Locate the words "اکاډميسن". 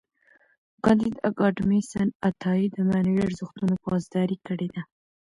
1.29-2.07